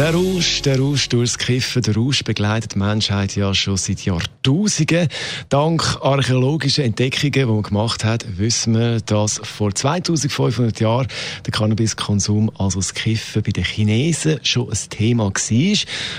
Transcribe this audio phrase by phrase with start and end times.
[0.00, 5.08] Der Rausch, der Rausch durchs Kiffen, der Rausch begleitet die Menschheit ja schon seit Jahrtausenden.
[5.50, 11.06] Dank archäologischen Entdeckungen, die man gemacht hat, wissen wir, dass vor 2500 Jahren
[11.44, 15.76] der Cannabiskonsum, also das Kiffen bei den Chinesen, schon ein Thema war.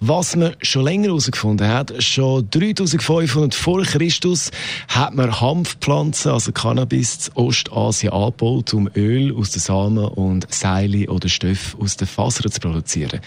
[0.00, 4.50] Was man schon länger herausgefunden hat, schon 3500 vor Christus
[4.88, 11.06] hat man Hanfpflanzen, also Cannabis, in Ostasien angebaut, um Öl aus den Samen und Seile
[11.06, 13.20] oder Stoffe aus den Fasern zu produzieren.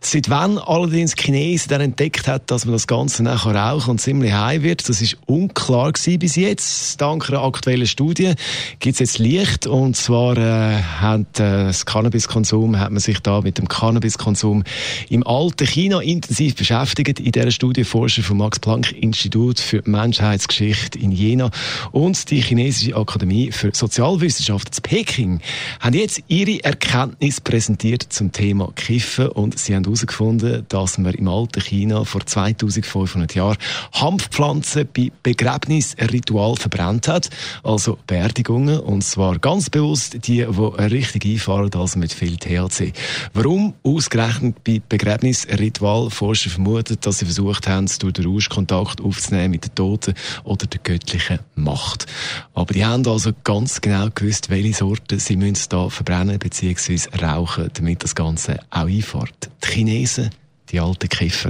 [0.00, 4.32] Seit wann allerdings Chinesen dann entdeckt hat, dass man das Ganze nachher rauchen und ziemlich
[4.32, 7.00] heim wird, das ist unklar gewesen bis jetzt.
[7.00, 8.34] Dank einer aktuellen Studie
[8.78, 13.40] gibt es jetzt Licht und zwar äh, hat äh, das Cannabiskonsum, hat man sich da
[13.40, 14.64] mit dem Cannabiskonsum
[15.08, 17.20] im alten China intensiv beschäftigt.
[17.20, 21.50] In dieser Studie Forscher vom Max Planck Institut für Menschheit Menschheitsgeschichte in Jena
[21.92, 25.40] und die Chinesische Akademie für Sozialwissenschaften in Peking
[25.80, 31.28] haben jetzt ihre Erkenntnis präsentiert zum Thema Kiffen und sie haben herausgefunden, dass man im
[31.28, 33.56] alten China vor 2500 Jahren
[33.92, 37.30] Hanfpflanzen bei Begräbnisritual verbrannt hat,
[37.62, 42.92] also Beerdigungen und zwar ganz bewusst die, die richtig einfahren, also mit viel THC.
[43.34, 46.10] Warum ausgerechnet bei Begräbnisritual?
[46.10, 50.14] Forscher vermuten, dass sie versucht haben, durch den Rausch Kontakt aufzunehmen mit den Toten
[50.44, 52.06] oder der göttlichen Macht.
[52.54, 56.98] Aber die haben also ganz genau gewusst, welche Sorten sie müssen da verbrennen bzw.
[57.20, 59.50] rauchen, damit das Ganze auch einfährt.
[59.66, 60.30] Die Chinesen,
[60.70, 61.48] die alten Kiffer.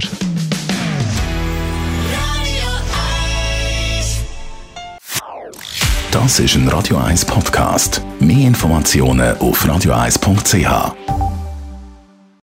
[6.11, 8.01] Das ist ein Radio 1 Podcast.
[8.19, 11.16] Mehr Informationen auf radio1.ch.